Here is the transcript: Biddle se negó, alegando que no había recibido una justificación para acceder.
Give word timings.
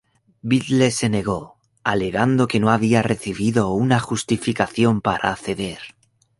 Biddle 0.41 0.89
se 0.89 1.09
negó, 1.09 1.57
alegando 1.83 2.47
que 2.47 2.59
no 2.59 2.71
había 2.71 3.03
recibido 3.03 3.69
una 3.69 3.99
justificación 3.99 4.99
para 4.99 5.29
acceder. 5.31 5.79